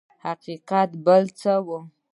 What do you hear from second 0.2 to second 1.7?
حقیقت بل څه و.